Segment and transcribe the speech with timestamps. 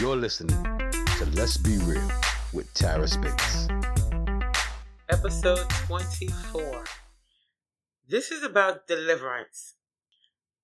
[0.00, 0.62] You're listening
[1.18, 2.08] to Let's Be Real
[2.52, 3.66] with Tara Spates.
[5.08, 6.84] Episode 24.
[8.08, 9.74] This is about deliverance.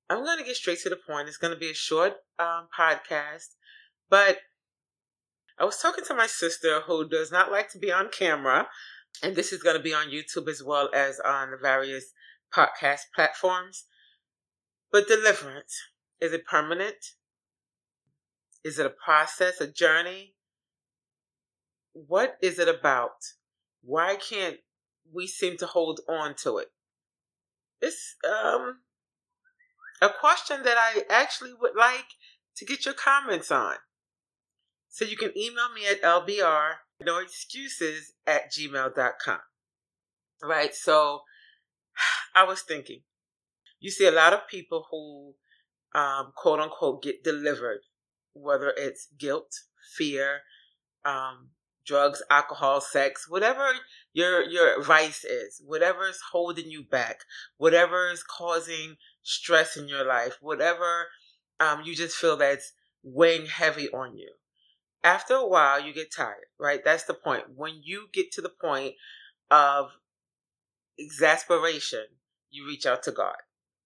[0.09, 1.27] I'm going to get straight to the point.
[1.27, 3.57] It's going to be a short um, podcast,
[4.09, 4.39] but
[5.59, 8.69] I was talking to my sister who does not like to be on camera,
[9.21, 12.13] and this is going to be on YouTube as well as on the various
[12.55, 13.87] podcast platforms.
[14.93, 15.77] But deliverance
[16.21, 17.15] is it permanent?
[18.65, 20.35] Is it a process, a journey?
[21.93, 23.23] What is it about?
[23.83, 24.57] Why can't
[25.13, 26.69] we seem to hold on to it?
[27.83, 28.79] It's um
[30.01, 32.07] a question that I actually would like
[32.57, 33.77] to get your comments on.
[34.89, 36.75] So you can email me at lbr
[37.05, 39.41] no excuses at gmail.com.
[40.43, 41.21] Right, so
[42.35, 43.03] I was thinking,
[43.81, 45.35] you see a lot of people who
[45.99, 47.81] um, quote unquote get delivered
[48.35, 49.53] whether it's guilt,
[49.97, 50.41] fear,
[51.05, 51.51] um,
[51.87, 53.67] drugs, alcohol, sex, whatever
[54.13, 57.21] your your vice is, whatever is holding you back,
[57.57, 61.07] whatever is causing stress in your life, whatever
[61.61, 64.31] um, you just feel that's weighing heavy on you.
[65.03, 66.81] After a while, you get tired, right?
[66.83, 67.45] That's the point.
[67.55, 68.95] When you get to the point
[69.51, 69.91] of
[70.99, 72.07] exasperation,
[72.51, 73.37] you reach out to God.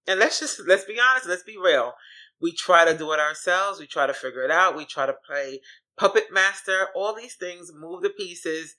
[0.06, 1.94] And let's just let's be honest, let's be real.
[2.41, 3.81] We try to do it ourselves.
[3.81, 4.77] We try to figure it out.
[4.77, 5.61] We try to play
[5.97, 8.77] puppet master, all these things, move the pieces.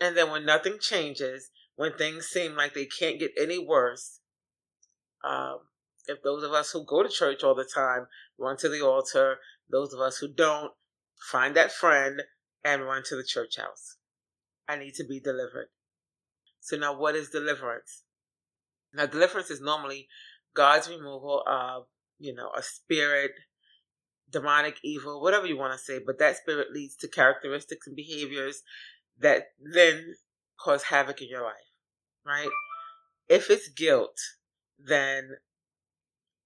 [0.00, 4.20] And then when nothing changes, when things seem like they can't get any worse,
[5.22, 5.58] um,
[6.06, 8.06] if those of us who go to church all the time
[8.38, 9.38] run to the altar,
[9.70, 10.72] those of us who don't
[11.30, 12.22] find that friend
[12.64, 13.96] and run to the church house.
[14.68, 15.68] I need to be delivered.
[16.60, 18.04] So now what is deliverance?
[18.92, 20.08] Now deliverance is normally
[20.54, 21.86] God's removal of
[22.18, 23.32] you know, a spirit,
[24.30, 28.62] demonic evil, whatever you want to say, but that spirit leads to characteristics and behaviors
[29.18, 30.14] that then
[30.60, 31.54] cause havoc in your life,
[32.26, 32.48] right?
[33.28, 34.18] If it's guilt,
[34.78, 35.36] then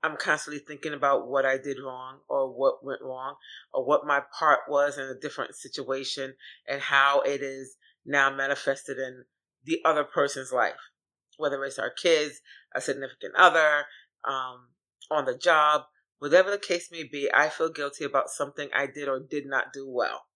[0.02, 3.36] I'm constantly thinking about what I did wrong or what went wrong
[3.72, 6.34] or what my part was in a different situation
[6.68, 9.24] and how it is now manifested in
[9.64, 10.90] the other person's life,
[11.36, 12.40] whether it's our kids,
[12.74, 13.84] a significant other,
[14.28, 14.68] um,
[15.10, 15.82] on the job,
[16.18, 19.72] whatever the case may be, I feel guilty about something I did or did not
[19.72, 20.26] do well.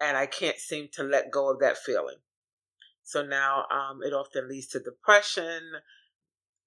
[0.00, 2.18] And I can't seem to let go of that feeling.
[3.02, 5.62] So now um, it often leads to depression,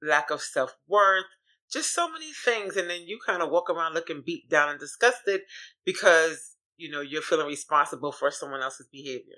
[0.02, 1.26] lack of self worth,
[1.72, 2.76] just so many things.
[2.76, 5.42] And then you kind of walk around looking beat down and disgusted
[5.86, 9.38] because, you know, you're feeling responsible for someone else's behavior.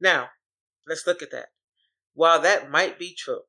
[0.00, 0.30] Now,
[0.86, 1.48] let's look at that.
[2.14, 3.42] While that might be true,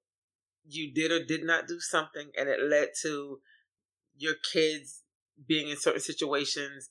[0.68, 3.40] you did or did not do something and it led to
[4.18, 5.04] your kids
[5.48, 6.90] being in certain situations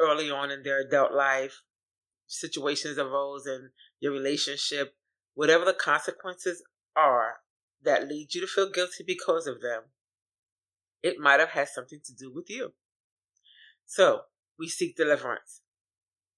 [0.00, 1.62] early on in their adult life,
[2.26, 4.94] situations arose in your relationship,
[5.34, 6.62] whatever the consequences
[6.96, 7.36] are
[7.82, 9.82] that lead you to feel guilty because of them,
[11.02, 12.72] it might have had something to do with you.
[13.86, 14.22] So,
[14.58, 15.62] we seek deliverance.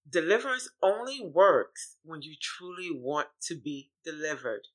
[0.09, 4.69] Deliverance only works when you truly want to be delivered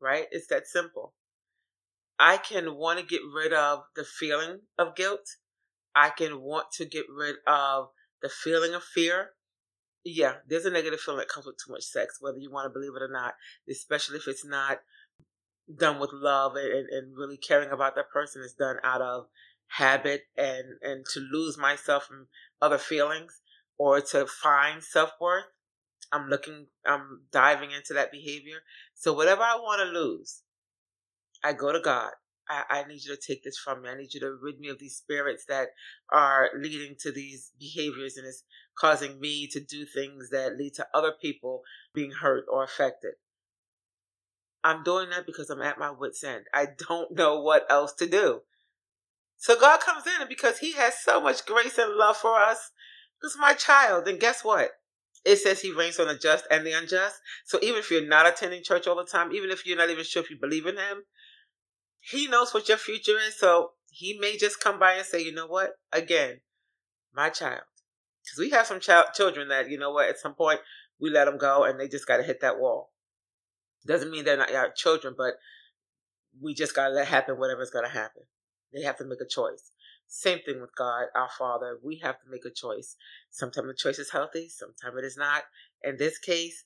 [0.00, 0.26] right?
[0.30, 1.14] It's that simple.
[2.18, 5.26] I can want to get rid of the feeling of guilt.
[5.94, 7.88] I can want to get rid of
[8.22, 9.30] the feeling of fear.
[10.04, 12.76] Yeah, there's a negative feeling that comes with too much sex, whether you want to
[12.76, 13.34] believe it or not,
[13.70, 14.80] especially if it's not
[15.76, 18.42] done with love and, and really caring about that person.
[18.42, 19.26] It's done out of
[19.68, 22.28] habit and, and to lose myself from
[22.60, 23.40] other feelings
[23.76, 25.44] or to find self worth.
[26.12, 28.58] I'm looking, I'm diving into that behavior.
[28.94, 30.42] So whatever I want to lose,
[31.44, 32.10] I go to God.
[32.48, 33.90] I, I, need you to take this from me.
[33.90, 35.68] I need you to rid me of these spirits that
[36.10, 38.42] are leading to these behaviors and it's
[38.78, 41.62] causing me to do things that lead to other people
[41.94, 43.12] being hurt or affected.
[44.64, 46.44] I'm doing that because I'm at my wit's end.
[46.54, 48.40] I don't know what else to do.
[49.36, 52.72] So God comes in and because He has so much grace and love for us,
[53.20, 54.08] because my child.
[54.08, 54.70] And guess what?
[55.24, 57.16] It says he rains on the just and the unjust.
[57.44, 60.04] So even if you're not attending church all the time, even if you're not even
[60.04, 61.04] sure if you believe in him,
[62.00, 63.38] he knows what your future is.
[63.38, 65.72] So he may just come by and say, you know what?
[65.92, 66.40] Again,
[67.14, 67.62] my child.
[68.22, 70.60] Because we have some child children that, you know what, at some point
[71.00, 72.92] we let them go and they just got to hit that wall.
[73.86, 75.34] Doesn't mean they're not our children, but
[76.40, 78.22] we just got to let happen whatever's going to happen.
[78.72, 79.70] They have to make a choice.
[80.08, 81.78] Same thing with God, our Father.
[81.82, 82.96] We have to make a choice.
[83.30, 85.44] Sometimes the choice is healthy, sometimes it is not.
[85.84, 86.64] In this case,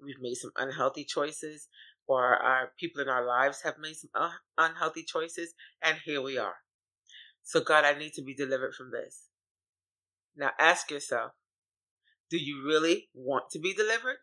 [0.00, 1.68] we've made some unhealthy choices,
[2.06, 6.38] or our people in our lives have made some un- unhealthy choices, and here we
[6.38, 6.56] are.
[7.42, 9.28] So, God, I need to be delivered from this.
[10.36, 11.32] Now ask yourself
[12.30, 14.16] do you really want to be delivered?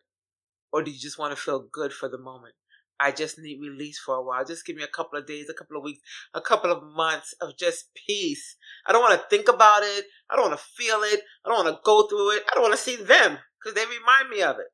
[0.72, 2.54] Or do you just want to feel good for the moment?
[3.02, 4.44] I just need release for a while.
[4.44, 6.00] Just give me a couple of days, a couple of weeks,
[6.34, 8.56] a couple of months of just peace.
[8.86, 10.04] I don't want to think about it.
[10.30, 11.20] I don't want to feel it.
[11.44, 12.44] I don't want to go through it.
[12.48, 14.66] I don't want to see them because they remind me of it.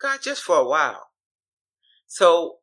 [0.00, 1.08] God, just for a while.
[2.06, 2.58] So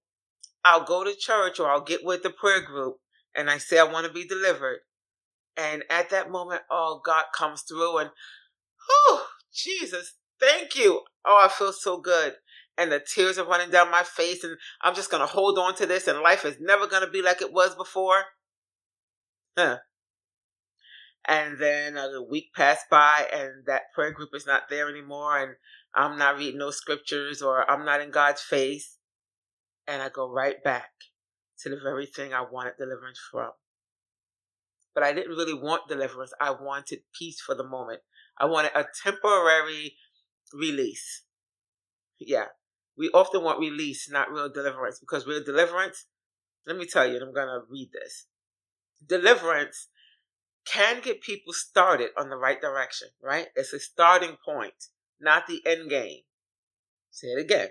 [0.63, 2.95] I'll go to church or I'll get with the prayer group
[3.35, 4.79] and I say I want to be delivered.
[5.57, 8.09] And at that moment, oh, God comes through and,
[8.89, 11.01] oh, Jesus, thank you.
[11.25, 12.35] Oh, I feel so good.
[12.77, 15.75] And the tears are running down my face, and I'm just going to hold on
[15.75, 18.23] to this, and life is never going to be like it was before.
[19.57, 19.77] Huh.
[21.25, 25.55] And then a week passed by, and that prayer group is not there anymore, and
[25.95, 28.97] I'm not reading no scriptures, or I'm not in God's face.
[29.87, 30.89] And I go right back
[31.59, 33.51] to the very thing I wanted deliverance from.
[34.95, 36.33] But I didn't really want deliverance.
[36.39, 38.01] I wanted peace for the moment.
[38.37, 39.95] I wanted a temporary
[40.53, 41.23] release.
[42.19, 42.47] Yeah.
[42.97, 46.05] We often want release, not real deliverance, because real deliverance,
[46.67, 48.27] let me tell you, I'm going to read this.
[49.05, 49.87] Deliverance
[50.65, 53.47] can get people started on the right direction, right?
[53.55, 54.85] It's a starting point,
[55.19, 56.21] not the end game.
[57.11, 57.69] Say it again.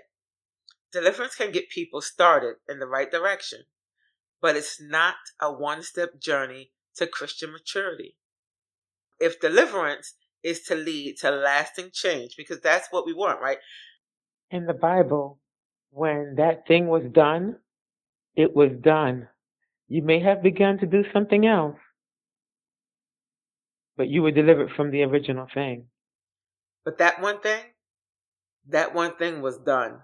[0.91, 3.61] Deliverance can get people started in the right direction,
[4.41, 8.15] but it's not a one step journey to Christian maturity.
[9.19, 13.57] If deliverance is to lead to lasting change, because that's what we want, right?
[14.53, 15.39] In the Bible,
[15.89, 17.57] when that thing was done,
[18.35, 19.27] it was done.
[19.89, 21.77] You may have begun to do something else,
[23.97, 25.87] but you were delivered from the original thing.
[26.85, 27.63] But that one thing,
[28.69, 29.99] that one thing was done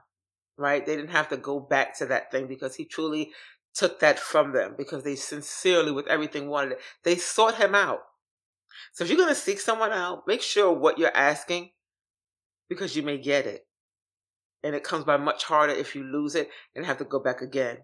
[0.59, 0.85] right?
[0.85, 3.31] They didn't have to go back to that thing because he truly
[3.73, 6.79] took that from them because they sincerely, with everything, wanted it.
[7.03, 8.01] They sought him out.
[8.93, 11.71] So if you're going to seek someone out, make sure what you're asking
[12.67, 13.65] because you may get it.
[14.63, 17.41] And it comes by much harder if you lose it and have to go back
[17.41, 17.77] again.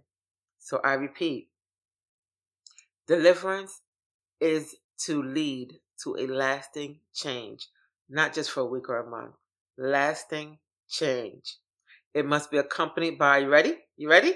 [0.60, 1.50] So I repeat
[3.08, 3.82] deliverance
[4.40, 5.74] is to lead
[6.04, 7.68] to a lasting change,
[8.10, 9.36] not just for a week or a month.
[9.78, 10.58] Lasting
[10.90, 11.58] change.
[12.14, 13.78] It must be accompanied by, you ready?
[13.98, 14.34] You ready?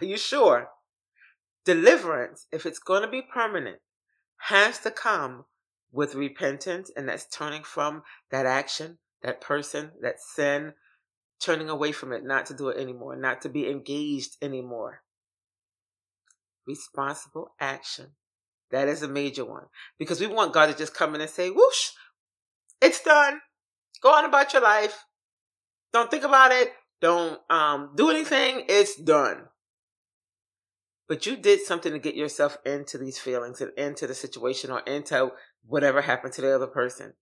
[0.00, 0.68] Are you sure?
[1.64, 3.78] Deliverance, if it's going to be permanent,
[4.38, 5.44] has to come
[5.92, 10.72] with repentance, and that's turning from that action, that person, that sin,
[11.42, 15.02] turning away from it, not to do it anymore, not to be engaged anymore.
[16.66, 18.12] Responsible action.
[18.70, 19.64] That is a major one.
[19.98, 21.90] Because we want God to just come in and say, whoosh,
[22.80, 23.40] it's done.
[24.02, 25.04] Go on about your life.
[25.92, 26.72] Don't think about it.
[27.00, 28.64] Don't um, do anything.
[28.68, 29.44] It's done.
[31.08, 34.80] But you did something to get yourself into these feelings and into the situation or
[34.80, 35.32] into
[35.66, 37.14] whatever happened to the other person.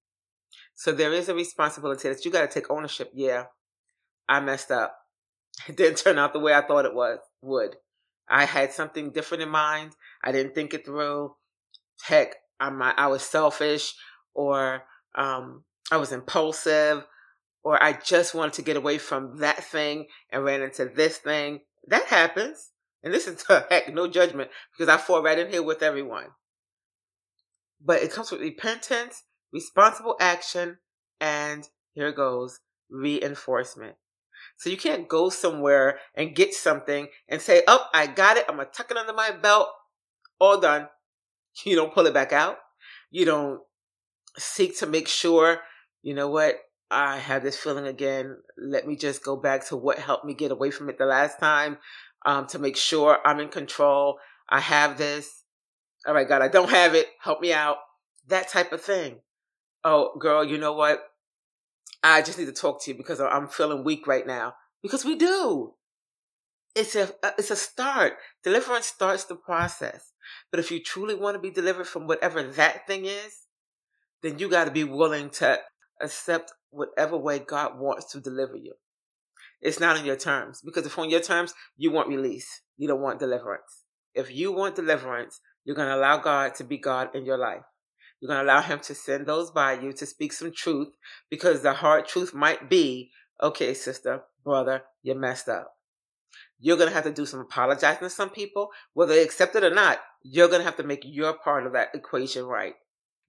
[0.75, 3.11] So there is a responsibility that you got to take ownership.
[3.13, 3.45] Yeah,
[4.31, 4.97] I messed up.
[5.69, 7.77] It didn't turn out the way I thought it was would.
[8.31, 9.93] I had something different in mind.
[10.25, 11.35] I didn't think it through.
[12.03, 13.93] Heck, I'm, I was selfish
[14.33, 14.85] or
[15.15, 17.05] um, I was impulsive
[17.63, 21.61] or I just wanted to get away from that thing and ran into this thing.
[21.89, 22.71] That happens.
[23.03, 26.29] And this is heck, no judgment because I fall right in here with everyone.
[27.85, 30.79] But it comes with repentance, responsible action,
[31.21, 33.97] and here goes reinforcement.
[34.61, 38.45] So you can't go somewhere and get something and say, Oh, I got it.
[38.47, 39.69] I'm going to tuck it under my belt.
[40.39, 40.89] All done.
[41.65, 42.59] You don't pull it back out.
[43.11, 43.61] You don't
[44.39, 45.59] seek to make sure,
[46.01, 46.55] you know what,
[46.91, 48.37] I have this feeling again.
[48.57, 51.41] Let me just go back to what helped me get away from it the last
[51.41, 51.79] time
[52.25, 54.19] um, to make sure I'm in control.
[54.49, 55.43] I have this.
[56.07, 57.09] All right, God, I don't have it.
[57.21, 57.79] Help me out.
[58.29, 59.21] That type of thing.
[59.83, 61.01] Oh, girl, you know what?
[62.03, 64.55] I just need to talk to you because I'm feeling weak right now.
[64.83, 65.75] Because we do.
[66.75, 68.15] It's a uh, it's a start.
[68.43, 70.13] Deliverance starts the process.
[70.51, 73.47] But if you truly want to be delivered from whatever that thing is,
[74.23, 75.59] then you got to be willing to
[76.01, 78.75] accept whatever way God wants to deliver you.
[79.61, 82.63] It's not on your terms because if on your terms, you want release.
[82.77, 83.85] You don't want deliverance.
[84.15, 87.63] If you want deliverance, you're going to allow God to be God in your life.
[88.21, 90.89] You're going to allow Him to send those by you to speak some truth
[91.31, 93.11] because the hard truth might be
[93.43, 95.73] okay, sister, brother, you messed up.
[96.59, 99.65] You're going to have to do some apologizing to some people, whether they accept it
[99.65, 100.01] or not.
[100.23, 102.75] You're going to have to make your part of that equation right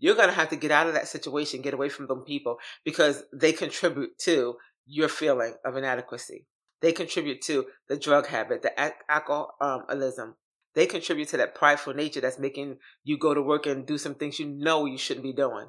[0.02, 2.58] you're going to have to get out of that situation, get away from them people
[2.84, 6.48] because they contribute to your feeling of inadequacy.
[6.82, 8.74] They contribute to the drug habit, the
[9.08, 10.36] alcoholism.
[10.76, 14.16] They contribute to that prideful nature that's making you go to work and do some
[14.16, 15.68] things you know you shouldn't be doing.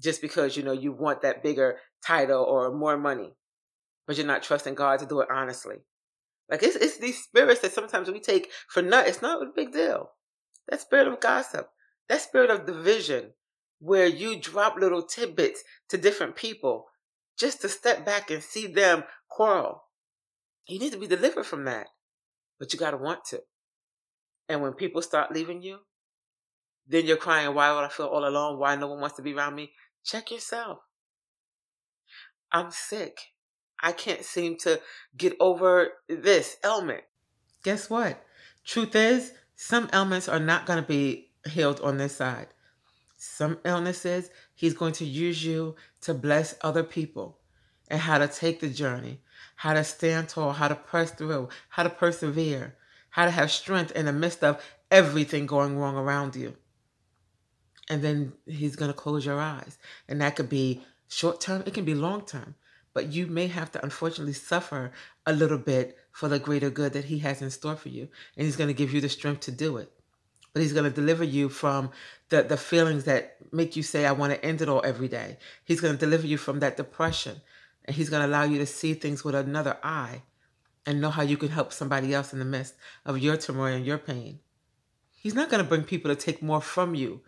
[0.00, 3.34] just because you know you want that bigger title or more money,
[4.06, 5.76] but you're not trusting God to do it honestly.
[6.50, 9.06] Like it's it's these spirits that sometimes we take for nut.
[9.06, 10.10] It's not a big deal.
[10.68, 11.68] That spirit of gossip,
[12.08, 13.32] that spirit of division,
[13.80, 16.86] where you drop little tidbits to different people
[17.38, 19.84] just to step back and see them quarrel.
[20.68, 21.88] You need to be delivered from that,
[22.58, 23.42] but you got to want to.
[24.52, 25.78] And when people start leaving you,
[26.86, 28.58] then you're crying, why would I feel all alone?
[28.58, 29.72] Why no one wants to be around me?
[30.04, 30.80] Check yourself.
[32.52, 33.18] I'm sick.
[33.82, 34.78] I can't seem to
[35.16, 37.04] get over this ailment.
[37.64, 38.22] Guess what?
[38.62, 42.48] Truth is, some ailments are not going to be healed on this side.
[43.16, 47.38] Some illnesses, He's going to use you to bless other people
[47.88, 49.20] and how to take the journey,
[49.56, 52.76] how to stand tall, how to press through, how to persevere,
[53.12, 56.54] how to have strength in the midst of everything going wrong around you.
[57.88, 59.78] And then He's going to close your eyes.
[60.08, 62.54] And that could be short term, it can be long term.
[62.94, 64.92] But you may have to unfortunately suffer
[65.26, 68.08] a little bit for the greater good that he has in store for you.
[68.36, 69.90] And he's going to give you the strength to do it.
[70.52, 71.90] But he's going to deliver you from
[72.28, 75.38] the, the feelings that make you say i want to end it all every day.
[75.64, 77.40] He's going to deliver you from that depression.
[77.86, 80.22] And he's going to allow you to see things with another eye
[80.86, 82.74] and know how you can help somebody else in the midst
[83.04, 84.38] of your turmoil and your pain
[85.10, 87.20] he's not going to bring people to take more from you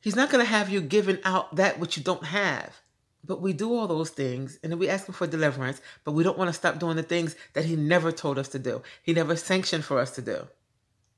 [0.00, 2.80] he's not going to have you giving out that which you don't have
[3.24, 6.38] but we do all those things and we ask him for deliverance, but we don't
[6.38, 8.82] want to stop doing the things that he never told us to do.
[9.02, 10.46] He never sanctioned for us to do.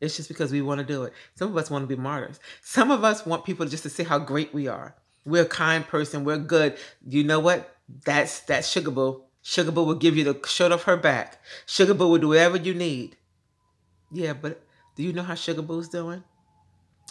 [0.00, 1.12] It's just because we want to do it.
[1.34, 2.40] Some of us want to be martyrs.
[2.62, 4.96] Some of us want people just to see how great we are.
[5.26, 6.24] We're a kind person.
[6.24, 6.78] We're good.
[7.06, 7.76] You know what?
[8.04, 9.22] That's that's Sugar Boo.
[9.50, 11.42] Sugar Boo will give you the shirt off her back.
[11.66, 13.16] Sugar Boo will do whatever you need.
[14.12, 14.62] Yeah, but
[14.94, 16.22] do you know how Sugar Boo's doing?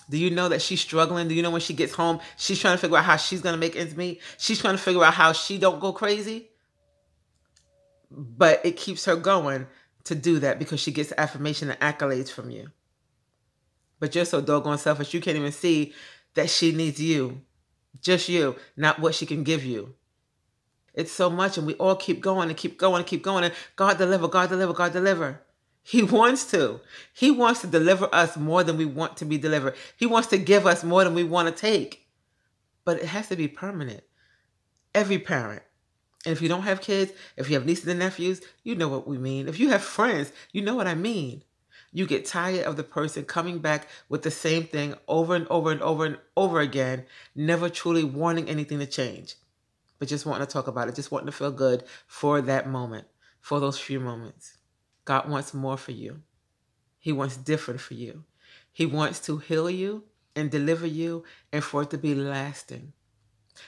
[0.09, 1.27] Do you know that she's struggling?
[1.27, 3.55] Do you know when she gets home, she's trying to figure out how she's going
[3.55, 4.21] to make ends meet?
[4.37, 6.47] She's trying to figure out how she don't go crazy.
[8.09, 9.67] But it keeps her going
[10.05, 12.71] to do that because she gets affirmation and accolades from you.
[13.99, 15.91] But you're so doggone selfish, you can't even see
[16.35, 17.41] that she needs you.
[18.01, 19.95] Just you, not what she can give you.
[20.99, 23.45] It's so much, and we all keep going and keep going and keep going.
[23.45, 25.41] And God deliver, God deliver, God deliver.
[25.81, 26.81] He wants to.
[27.13, 29.75] He wants to deliver us more than we want to be delivered.
[29.95, 32.05] He wants to give us more than we want to take.
[32.83, 34.03] But it has to be permanent.
[34.93, 35.63] Every parent.
[36.25, 39.07] And if you don't have kids, if you have nieces and nephews, you know what
[39.07, 39.47] we mean.
[39.47, 41.43] If you have friends, you know what I mean.
[41.93, 45.71] You get tired of the person coming back with the same thing over and over
[45.71, 49.35] and over and over again, never truly wanting anything to change,
[49.99, 53.07] but just wanting to talk about it, just wanting to feel good for that moment,
[53.41, 54.57] for those few moments.
[55.05, 56.21] God wants more for you.
[56.97, 58.23] He wants different for you.
[58.71, 60.03] He wants to heal you
[60.35, 62.93] and deliver you and for it to be lasting,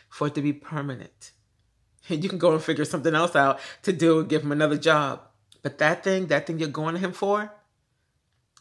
[0.09, 1.31] for it to be permanent.
[2.09, 4.77] And you can go and figure something else out to do and give him another
[4.77, 5.21] job.
[5.61, 7.53] But that thing, that thing you're going to him for,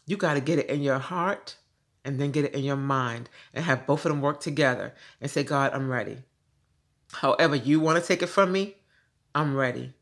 [0.06, 1.56] you got to get it in your heart
[2.04, 5.30] and then get it in your mind and have both of them work together and
[5.30, 6.18] say, God, I'm ready.
[7.12, 8.76] However, you want to take it from me,
[9.34, 9.94] I'm ready.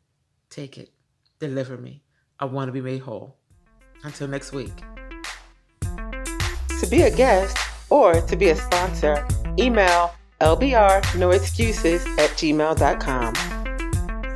[0.51, 0.91] Take it.
[1.39, 2.03] Deliver me.
[2.41, 3.37] I want to be made whole.
[4.05, 4.73] Until next week.
[5.83, 7.57] To be a guest
[7.91, 9.27] or to be a sponsor,
[9.59, 13.35] email lbrnoexcuses at gmail.com.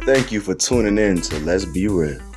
[0.04, 2.31] Thank you for tuning in to Let's Be Real.